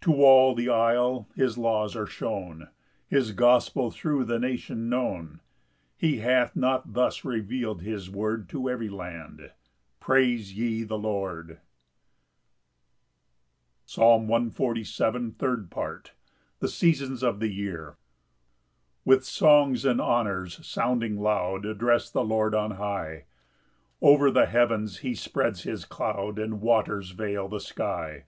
[0.00, 2.68] 6 To all the Isle his laws are shown,
[3.06, 5.38] His gospel thro' the nation known;
[5.96, 9.52] He hath not thus reveal'd his word To every land:
[10.00, 11.60] Praise ye the Lord.
[13.86, 14.84] Psalm 147:3.
[14.84, 15.70] 7 9 13 18.
[15.70, 15.84] C.
[15.84, 16.12] M.
[16.58, 17.90] The seasons of the year.
[19.04, 23.26] 1 With songs and honours sounding loud Address the Lord on high;
[24.02, 28.24] Over the heavens he spreads his cloud, And waters veil the sky.